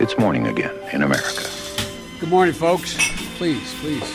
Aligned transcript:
It's 0.00 0.16
morning 0.16 0.46
again 0.46 0.70
in 0.92 1.02
America. 1.02 1.42
Good 2.20 2.30
morning, 2.30 2.54
folks. 2.54 2.94
Please, 3.36 3.74
please. 3.80 4.06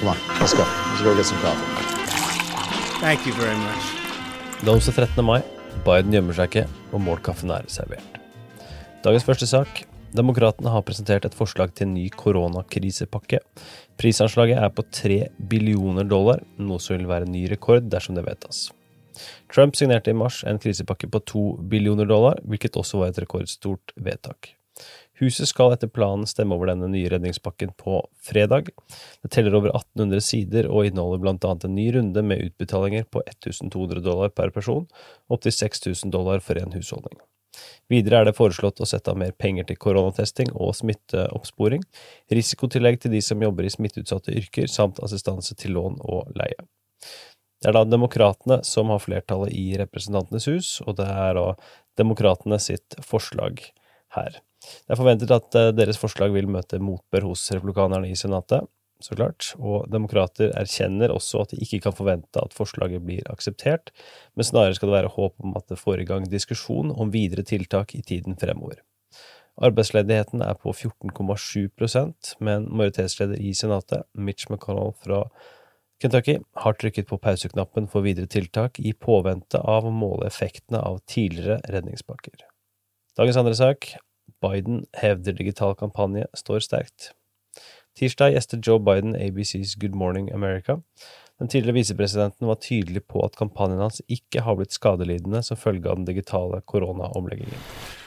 Come 0.00 0.08
on, 0.08 0.16
let's 0.40 0.54
go. 0.54 0.64
Let's 0.64 1.02
go 1.02 1.14
get 1.14 1.26
some 1.26 1.40
coffee. 1.44 1.68
Thank 3.02 3.26
you 3.26 3.34
very 3.34 3.56
much. 3.56 3.84
Det 4.62 4.68
er 4.68 4.72
onsdag 4.72 4.94
13. 4.94 5.24
mai. 5.24 5.42
Biden 5.84 6.16
gjemmer 6.16 6.32
seg 6.38 6.48
ikke, 6.48 6.62
og 6.96 7.02
målkaffen 7.04 7.52
er 7.52 7.68
servert. 7.68 8.16
Dagens 9.04 9.26
første 9.28 9.48
sak. 9.50 9.82
Demokratene 10.16 10.72
har 10.72 10.86
presentert 10.88 11.28
et 11.28 11.36
forslag 11.36 11.74
til 11.76 11.90
en 11.90 11.94
ny 11.98 12.06
koronakrisepakke. 12.08 13.42
Prisanslaget 14.00 14.56
er 14.56 14.72
på 14.72 14.86
3 14.88 15.18
billioner 15.52 16.08
dollar, 16.08 16.40
noe 16.56 16.80
som 16.80 16.96
vil 16.96 17.12
være 17.12 17.28
en 17.28 17.36
ny 17.36 17.44
rekord 17.52 17.92
dersom 17.92 18.16
det 18.16 18.24
vedtas. 18.24 18.70
Trump 19.52 19.76
signerte 19.78 20.12
i 20.12 20.18
mars 20.18 20.42
en 20.48 20.60
krisepakke 20.62 21.10
på 21.10 21.22
2 21.32 21.46
billioner 21.70 22.08
dollar, 22.10 22.42
hvilket 22.44 22.78
også 22.80 23.00
var 23.02 23.12
et 23.12 23.22
rekordstort 23.24 23.94
vedtak. 23.96 24.54
Huset 25.22 25.46
skal 25.46 25.70
etter 25.74 25.90
planen 25.94 26.26
stemme 26.26 26.56
over 26.56 26.72
denne 26.72 26.88
nye 26.90 27.10
redningspakken 27.12 27.76
på 27.78 28.00
fredag. 28.26 28.72
Det 29.22 29.30
teller 29.30 29.54
over 29.54 29.70
1800 29.70 30.24
sider 30.26 30.66
og 30.66 30.88
inneholder 30.88 31.22
blant 31.22 31.46
annet 31.46 31.68
en 31.68 31.76
ny 31.76 31.86
runde 31.94 32.24
med 32.26 32.42
utbetalinger 32.48 33.06
på 33.06 33.22
1200 33.22 34.02
dollar 34.02 34.34
per 34.34 34.50
person, 34.54 34.88
opptil 35.30 35.54
6000 35.54 36.10
dollar 36.10 36.42
for 36.42 36.58
en 36.58 36.74
husholdning. 36.74 37.22
Videre 37.92 38.20
er 38.20 38.26
det 38.26 38.34
foreslått 38.34 38.80
å 38.82 38.88
sette 38.88 39.12
av 39.12 39.18
mer 39.20 39.30
penger 39.38 39.68
til 39.68 39.78
koronatesting 39.78 40.50
og 40.56 40.74
smitteoppsporing, 40.74 41.84
risikotillegg 42.34 42.98
til 43.04 43.14
de 43.14 43.20
som 43.22 43.42
jobber 43.44 43.68
i 43.68 43.70
smitteutsatte 43.70 44.34
yrker, 44.34 44.66
samt 44.66 44.98
assistanse 45.04 45.54
til 45.60 45.76
lån 45.78 46.00
og 46.02 46.34
leie. 46.34 46.66
Det 47.64 47.70
er 47.70 47.78
da 47.78 47.86
demokratene 47.88 48.58
som 48.68 48.90
har 48.92 49.00
flertallet 49.00 49.54
i 49.56 49.70
Representantenes 49.80 50.44
hus, 50.52 50.72
og 50.84 50.98
det 50.98 51.06
er 51.08 51.38
da 51.38 51.44
demokratene 51.96 52.58
sitt 52.60 52.92
forslag 53.00 53.62
her. 54.12 54.36
Det 54.84 54.92
er 54.92 55.00
forventet 55.00 55.32
at 55.32 55.56
eh, 55.56 55.70
deres 55.72 55.96
forslag 55.96 56.34
vil 56.34 56.50
møte 56.52 56.76
motbør 56.76 57.30
hos 57.30 57.46
republikanerne 57.56 58.10
i 58.12 58.18
Senatet, 58.20 58.68
så 59.00 59.16
klart, 59.16 59.48
og 59.56 59.88
demokrater 59.88 60.52
erkjenner 60.60 61.12
også 61.16 61.40
at 61.40 61.54
de 61.54 61.62
ikke 61.64 61.80
kan 61.86 61.96
forvente 61.96 62.44
at 62.44 62.52
forslaget 62.52 63.00
blir 63.04 63.24
akseptert, 63.32 63.94
men 64.36 64.44
snarere 64.44 64.76
skal 64.76 64.92
det 64.92 64.98
være 64.98 65.14
håp 65.16 65.34
om 65.40 65.56
at 65.56 65.64
det 65.72 65.80
får 65.80 66.04
i 66.04 66.06
gang 66.12 66.28
diskusjon 66.28 66.92
om 66.92 67.16
videre 67.16 67.48
tiltak 67.48 67.96
i 67.96 68.04
tiden 68.04 68.36
fremover. 68.40 68.84
Arbeidsledigheten 69.64 70.44
er 70.44 70.56
på 70.60 70.76
14,7% 70.76 72.36
men 72.44 72.68
majoritetsleder 72.68 73.40
i 73.40 73.56
Senatet, 73.56 74.04
Mitch 74.12 74.52
McConnell 74.52 74.92
fra 75.00 75.24
Kentucky 76.04 76.34
har 76.60 76.74
trykket 76.76 77.06
på 77.08 77.16
pauseknappen 77.16 77.86
for 77.88 78.04
videre 78.04 78.28
tiltak 78.28 78.76
i 78.76 78.90
påvente 78.92 79.56
av 79.56 79.86
å 79.88 79.92
måle 79.94 80.26
effektene 80.28 80.82
av 80.84 80.98
tidligere 81.08 81.62
redningspakker. 81.72 82.42
Dagens 83.16 83.38
andre 83.40 83.54
sak 83.56 83.94
Biden 84.44 84.82
hevder 85.00 85.32
digital 85.38 85.72
kampanje 85.80 86.26
står 86.36 86.60
sterkt. 86.66 87.14
Tirsdag 87.96 88.34
gjestet 88.34 88.68
Joe 88.68 88.82
Biden 88.84 89.16
ABCs 89.16 89.78
Good 89.80 89.96
Morning 89.96 90.28
America. 90.36 90.82
Den 91.40 91.48
tidligere 91.48 91.78
visepresidenten 91.78 92.52
var 92.52 92.60
tydelig 92.60 93.06
på 93.08 93.24
at 93.24 93.40
kampanjen 93.40 93.80
hans 93.86 94.04
ikke 94.04 94.44
har 94.44 94.60
blitt 94.60 94.76
skadelidende 94.76 95.40
som 95.46 95.56
følge 95.56 95.88
av 95.88 96.02
den 96.02 96.10
digitale 96.10 96.60
koronaomleggingen. 96.68 97.64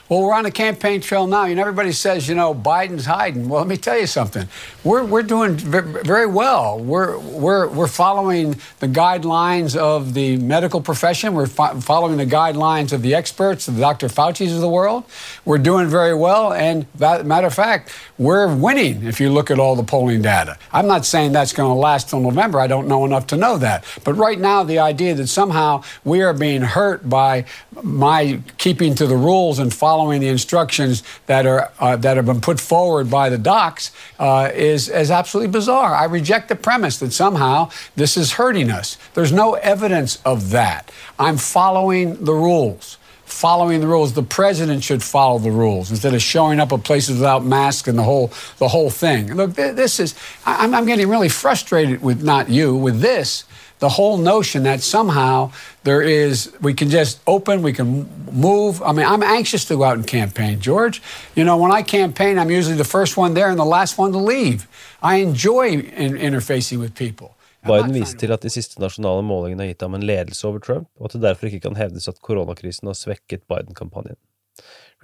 Well, 0.08 0.22
we're 0.22 0.32
on 0.32 0.44
the 0.44 0.50
campaign 0.50 1.02
trail 1.02 1.26
now, 1.26 1.44
and 1.44 1.60
everybody 1.60 1.92
says, 1.92 2.26
you 2.30 2.34
know, 2.34 2.54
Biden's 2.54 3.04
hiding. 3.04 3.46
Well, 3.46 3.60
let 3.60 3.68
me 3.68 3.76
tell 3.76 3.98
you 3.98 4.06
something. 4.06 4.48
We're, 4.82 5.04
we're 5.04 5.22
doing 5.22 5.56
very 5.56 6.24
well. 6.24 6.78
We're, 6.78 7.18
we're, 7.18 7.68
we're 7.68 7.88
following 7.88 8.56
the 8.80 8.88
guidelines 8.88 9.76
of 9.76 10.14
the 10.14 10.38
medical 10.38 10.80
profession. 10.80 11.34
We're 11.34 11.46
fo- 11.46 11.78
following 11.80 12.16
the 12.16 12.24
guidelines 12.24 12.94
of 12.94 13.02
the 13.02 13.14
experts, 13.14 13.66
the 13.66 13.78
Dr. 13.78 14.08
Fauci's 14.08 14.54
of 14.54 14.62
the 14.62 14.68
world. 14.68 15.04
We're 15.44 15.58
doing 15.58 15.88
very 15.88 16.14
well, 16.14 16.54
and 16.54 16.86
that, 16.94 17.26
matter 17.26 17.48
of 17.48 17.54
fact, 17.54 17.94
we're 18.16 18.54
winning 18.54 19.04
if 19.04 19.20
you 19.20 19.28
look 19.30 19.50
at 19.50 19.58
all 19.58 19.76
the 19.76 19.82
polling 19.82 20.22
data. 20.22 20.56
I'm 20.72 20.86
not 20.86 21.04
saying 21.04 21.32
that's 21.32 21.52
going 21.52 21.68
to 21.68 21.78
last 21.78 22.08
till 22.08 22.20
November. 22.20 22.60
I 22.60 22.66
don't 22.66 22.88
know 22.88 23.04
enough 23.04 23.26
to 23.26 23.36
know 23.36 23.58
that. 23.58 23.84
But 24.04 24.14
right 24.14 24.38
now, 24.38 24.64
the 24.64 24.78
idea 24.78 25.14
that 25.16 25.26
somehow 25.26 25.82
we 26.02 26.22
are 26.22 26.32
being 26.32 26.62
hurt 26.62 27.10
by 27.10 27.44
my 27.82 28.40
keeping 28.56 28.94
to 28.94 29.06
the 29.06 29.16
rules 29.16 29.58
and 29.58 29.72
following 29.72 29.97
the 30.06 30.28
instructions 30.28 31.02
that 31.26 31.46
are 31.46 31.70
uh, 31.80 31.96
that 31.96 32.16
have 32.16 32.26
been 32.26 32.40
put 32.40 32.60
forward 32.60 33.10
by 33.10 33.28
the 33.28 33.38
docs 33.38 33.90
uh, 34.18 34.50
is 34.54 34.88
is 34.88 35.10
absolutely 35.10 35.50
bizarre. 35.50 35.94
I 35.94 36.04
reject 36.04 36.48
the 36.48 36.56
premise 36.56 36.98
that 36.98 37.12
somehow 37.12 37.70
this 37.96 38.16
is 38.16 38.32
hurting 38.32 38.70
us. 38.70 38.96
There's 39.14 39.32
no 39.32 39.54
evidence 39.54 40.20
of 40.24 40.50
that. 40.50 40.90
I'm 41.18 41.36
following 41.36 42.24
the 42.24 42.32
rules. 42.32 42.96
Following 43.28 43.80
the 43.80 43.86
rules, 43.86 44.14
the 44.14 44.22
president 44.22 44.82
should 44.82 45.02
follow 45.02 45.38
the 45.38 45.50
rules 45.50 45.90
instead 45.90 46.14
of 46.14 46.22
showing 46.22 46.58
up 46.58 46.72
at 46.72 46.82
places 46.82 47.16
without 47.16 47.44
masks 47.44 47.86
and 47.86 47.98
the 47.98 48.02
whole 48.02 48.32
the 48.58 48.68
whole 48.68 48.90
thing. 48.90 49.34
Look, 49.34 49.54
this 49.54 50.00
is 50.00 50.14
I'm, 50.46 50.74
I'm 50.74 50.86
getting 50.86 51.08
really 51.08 51.28
frustrated 51.28 52.02
with 52.02 52.22
not 52.22 52.48
you 52.48 52.74
with 52.74 53.00
this 53.00 53.44
the 53.78 53.88
whole 53.88 54.16
notion 54.16 54.64
that 54.64 54.80
somehow 54.80 55.52
there 55.84 56.02
is 56.02 56.52
we 56.60 56.74
can 56.74 56.90
just 56.90 57.20
open 57.26 57.62
we 57.62 57.72
can 57.72 58.08
move. 58.32 58.82
I 58.82 58.92
mean 58.92 59.06
i'm 59.06 59.22
anxious 59.22 59.64
to 59.66 59.76
go 59.76 59.84
out 59.84 59.96
and 59.96 60.06
campaign 60.06 60.60
george. 60.60 61.02
You 61.34 61.44
know 61.44 61.56
when 61.56 61.70
i 61.70 61.82
campaign 61.82 62.38
i'm 62.38 62.50
usually 62.50 62.76
the 62.76 62.84
first 62.84 63.16
one 63.16 63.34
there 63.34 63.50
and 63.50 63.58
the 63.58 63.64
last 63.64 63.98
one 63.98 64.12
to 64.12 64.18
leave. 64.18 64.66
I 65.02 65.16
enjoy 65.16 65.68
in, 65.70 66.14
interfacing 66.14 66.78
with 66.78 66.94
people 66.94 67.36
Biden 67.68 67.94
viser 67.94 68.18
til 68.20 68.32
at 68.34 68.44
de 68.44 68.50
siste 68.52 68.80
nasjonale 68.82 69.24
målingene 69.26 69.64
har 69.64 69.72
gitt 69.72 69.84
ham 69.84 69.96
en 69.98 70.06
ledelse 70.08 70.46
over 70.48 70.62
Trump, 70.64 70.88
og 70.98 71.08
at 71.08 71.16
det 71.16 71.24
derfor 71.26 71.50
ikke 71.50 71.66
kan 71.66 71.78
hevdes 71.78 72.08
at 72.10 72.20
koronakrisen 72.24 72.88
har 72.90 72.96
svekket 72.98 73.44
Biden-kampanjen. 73.50 74.18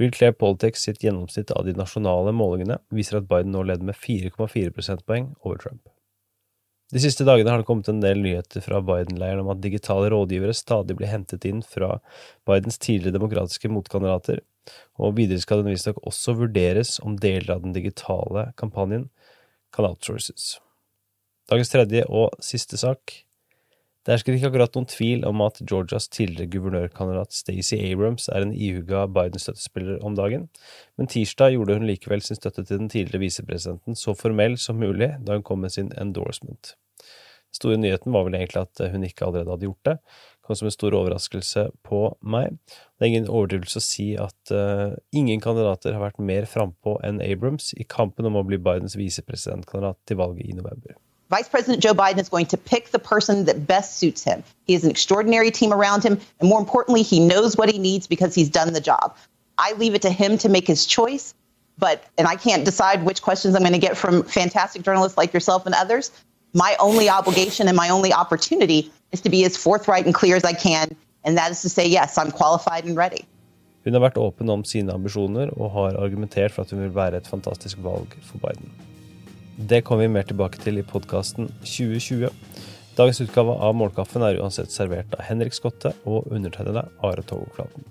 Real 0.01 0.15
Clear 0.15 0.33
Politics 0.35 0.83
sitt 0.89 1.05
gjennomsnitt 1.05 1.53
av 1.55 1.67
de 1.69 1.77
nasjonale 1.79 2.33
målingene 2.35 2.81
viser 2.95 3.21
at 3.21 3.29
Biden 3.31 3.53
nå 3.55 3.63
leder 3.69 3.87
med 3.87 3.99
4,4 3.99 4.73
prosentpoeng 4.75 5.35
over 5.45 5.61
Trump. 5.63 5.85
De 6.93 7.01
siste 7.03 7.25
dagene 7.27 7.51
har 7.51 7.63
det 7.63 7.67
kommet 7.69 7.89
en 7.91 8.03
del 8.03 8.21
nyheter 8.23 8.63
fra 8.63 8.81
Biden-leiren 8.85 9.43
om 9.43 9.53
at 9.55 9.63
digitale 9.65 10.11
rådgivere 10.13 10.55
stadig 10.55 10.99
blir 10.99 11.11
hentet 11.11 11.47
inn 11.49 11.63
fra 11.65 11.97
Bidens 12.47 12.79
tidligere 12.79 13.17
demokratiske 13.17 13.71
motkandidater, 13.73 14.43
og 15.01 15.17
videre 15.19 15.41
skal 15.43 15.63
det 15.63 15.73
visstnok 15.73 16.03
også 16.07 16.37
vurderes 16.39 16.99
om 17.05 17.17
deler 17.21 17.57
av 17.57 17.65
den 17.65 17.75
digitale 17.77 18.51
kampanjen 18.61 19.09
kan 19.75 19.89
outsources. 19.89 20.59
Dagens 21.55 21.71
tredje 21.71 22.01
og 22.11 22.33
siste 22.43 22.75
sak. 22.81 23.13
Det 24.03 24.11
hersker 24.11 24.35
ikke 24.35 24.49
akkurat 24.49 24.75
noen 24.75 24.89
tvil 24.91 25.21
om 25.29 25.39
at 25.45 25.61
Georgias 25.63 26.09
tidligere 26.11 26.51
guvernørkandidat 26.51 27.37
Stacey 27.37 27.79
Abrams 27.93 28.27
er 28.27 28.43
en 28.43 28.51
ihuga 28.51 29.05
Biden-støttespiller 29.07 30.03
om 30.03 30.17
dagen, 30.19 30.49
men 30.99 31.11
tirsdag 31.13 31.55
gjorde 31.55 31.77
hun 31.79 31.87
likevel 31.87 32.25
sin 32.27 32.41
støtte 32.41 32.65
til 32.65 32.81
den 32.83 32.91
tidligere 32.91 33.23
visepresidenten 33.23 33.95
så 34.01 34.17
formell 34.19 34.59
som 34.59 34.83
mulig 34.83 35.13
da 35.23 35.39
hun 35.39 35.47
kom 35.47 35.63
med 35.63 35.77
sin 35.77 35.93
endorsement. 36.01 36.75
Den 36.99 37.61
store 37.61 37.79
nyheten 37.85 38.17
var 38.19 38.27
vel 38.27 38.41
egentlig 38.41 38.65
at 38.65 38.85
hun 38.91 39.07
ikke 39.07 39.29
allerede 39.29 39.55
hadde 39.55 39.69
gjort 39.69 39.93
det, 39.93 39.97
kom 40.43 40.59
som 40.59 40.73
en 40.73 40.77
stor 40.81 40.99
overraskelse 41.05 41.67
på 41.87 42.03
meg. 42.35 42.59
Det 42.99 43.07
er 43.07 43.13
ingen 43.13 43.31
overdrivelse 43.31 43.79
å 43.79 43.89
si 43.93 44.11
at 44.19 44.51
uh, 44.51 44.99
ingen 45.15 45.39
kandidater 45.45 45.95
har 45.95 46.03
vært 46.09 46.19
mer 46.19 46.51
frampå 46.51 46.99
enn 47.07 47.23
Abrams 47.23 47.71
i 47.79 47.87
kampen 47.87 48.27
om 48.27 48.43
å 48.43 48.47
bli 48.51 48.59
Bidens 48.59 48.99
visepresidentkandidat 48.99 50.03
til 50.11 50.25
valget 50.25 50.51
i 50.51 50.59
november. 50.59 50.99
Vice 51.31 51.49
President 51.49 51.83
Joe 51.83 51.95
Biden 51.95 52.19
is 52.19 52.29
going 52.29 52.47
to 52.47 52.57
pick 52.57 52.91
the 52.91 52.99
person 52.99 53.47
that 53.47 53.67
best 53.67 53.99
suits 53.99 54.23
him. 54.23 54.45
He 54.67 54.75
has 54.75 54.85
an 54.85 54.91
extraordinary 54.91 55.51
team 55.51 55.73
around 55.73 56.05
him, 56.05 56.21
and 56.39 56.49
more 56.49 56.61
importantly, 56.61 57.03
he 57.03 57.19
knows 57.19 57.57
what 57.57 57.71
he 57.71 57.79
needs 57.79 58.07
because 58.07 58.35
he's 58.35 58.51
done 58.51 58.73
the 58.73 58.81
job. 58.81 59.17
I 59.57 59.73
leave 59.75 59.95
it 59.95 60.03
to 60.03 60.11
him 60.11 60.37
to 60.39 60.49
make 60.49 60.67
his 60.67 60.85
choice, 60.85 61.35
but 61.79 62.05
and 62.19 62.29
I 62.29 62.37
can't 62.37 62.65
decide 62.65 63.05
which 63.05 63.23
questions 63.23 63.55
I'm 63.55 63.63
going 63.63 63.73
to 63.73 63.79
get 63.79 63.97
from 63.97 64.23
fantastic 64.25 64.83
journalists 64.83 65.17
like 65.17 65.33
yourself 65.33 65.65
and 65.67 65.75
others. 65.75 66.11
My 66.53 66.77
only 66.79 67.09
obligation 67.09 67.69
and 67.69 67.77
my 67.77 67.89
only 67.89 68.13
opportunity 68.13 68.93
is 69.13 69.21
to 69.23 69.31
be 69.31 69.45
as 69.45 69.57
forthright 69.57 70.05
and 70.05 70.15
clear 70.15 70.37
as 70.37 70.45
I 70.45 70.53
can, 70.53 70.95
and 71.25 71.37
that 71.39 71.51
is 71.51 71.63
to 71.63 71.69
say, 71.69 71.87
yes, 71.87 72.19
I'm 72.19 72.31
qualified 72.31 72.85
and 72.85 72.97
ready. 72.97 73.25
Hun 73.85 73.93
har 73.93 74.01
vært 74.01 74.17
åpen 74.17 74.49
om 74.49 74.63
sine 74.65 74.93
ambisjoner 74.95 75.51
og 75.59 75.71
har 75.75 75.97
argumentert 76.01 76.55
for 76.55 76.65
at 76.65 76.71
hun 76.73 76.81
vil 76.87 76.95
være 76.95 77.21
et 77.21 77.27
fantastisk 77.29 77.83
valg 77.85 78.15
for 78.25 78.41
Biden. 78.41 78.71
Det 79.57 79.83
kommer 79.83 80.03
vi 80.03 80.09
mer 80.09 80.27
tilbake 80.27 80.59
til 80.59 80.81
i 80.81 80.87
podkasten 80.87 81.47
2020. 81.63 82.31
Dagens 82.99 83.21
utgave 83.23 83.55
av 83.55 83.77
Målkaffen 83.79 84.25
er 84.27 84.41
uansett 84.43 84.75
servert 84.75 85.15
av 85.15 85.23
Henrik 85.29 85.55
Skotte 85.55 85.95
og 86.03 86.27
undertegnede 86.35 86.87
Are 87.07 87.23
Togoflaten. 87.23 87.87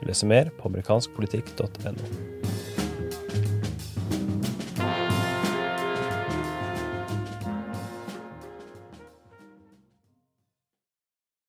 Du 0.00 0.06
leser 0.08 0.32
mer 0.32 0.48
på 0.56 0.72
amerikanskpolitikk.no. 0.72 2.41